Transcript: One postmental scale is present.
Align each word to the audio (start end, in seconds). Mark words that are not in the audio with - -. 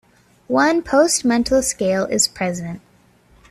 One 0.47 0.81
postmental 0.81 1.63
scale 1.63 2.05
is 2.07 2.27
present. 2.27 2.81